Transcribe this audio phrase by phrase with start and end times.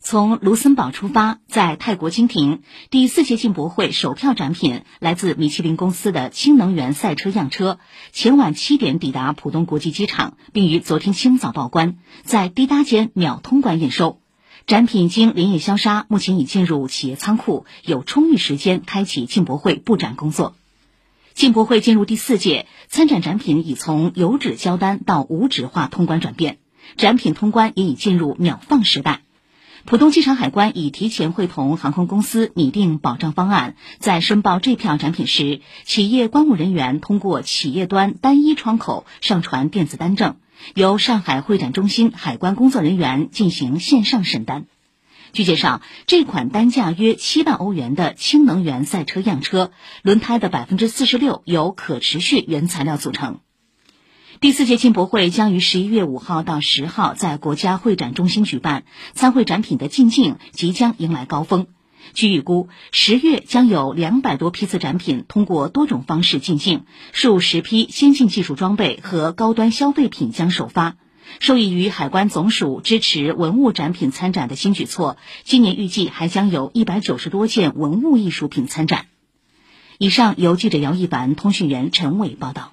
[0.00, 7.78] 从卢森堡出发，在泰国经停，第四届进博会首票展品来自米其林公司的氢能源赛车样车，
[8.12, 14.20] 前晚七点抵达浦东国际机场，并于昨天清早报关，在滴答间秒通关验收。
[14.66, 20.54] 展品经连夜消杀，目前已进入企业仓库，有充裕时间开启进博会布展工作。
[21.34, 26.58] 进博会进入第四届，参展展品已从有纸交单到无纸化通关转变，
[26.96, 29.22] 展品通关也已进入秒放时代。
[29.88, 40.36] 浦东机场海关已提前会同航空公司拟定保障方案，在申报这票展品时，企业关务人员通过企业端单一窗口上传电子单证，
[40.74, 44.66] 由上海会展中心海关工作人员进行线上审单。
[45.32, 53.40] 据介绍，这款单价约七万欧元的氢能源赛车样车，轮胎的百分之四十六由可持续原材料组成。
[54.40, 61.66] 第四届进博会将于十一月五号到十号在国家会展中心举办，参会展品的进境即将迎来高峰。
[62.14, 70.96] 据预估，十月将有两百多批次展品通过多种方式进境，数十批先进技术装备和高端消费品将首发。
[71.40, 79.06] 受益于海关总署支持文物展品参展的新举措，今年预计还将有一百九十多件文物艺术品参展。
[79.98, 82.72] 以上由记者姚一凡、通讯员陈伟报道。